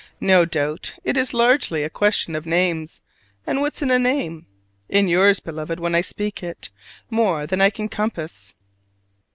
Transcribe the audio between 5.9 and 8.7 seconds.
I speak it, more than I can compass!